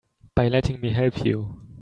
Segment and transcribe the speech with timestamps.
[0.35, 1.61] By letting me help you.